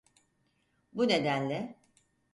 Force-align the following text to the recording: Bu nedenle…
Bu 0.93 1.07
nedenle… 1.07 1.75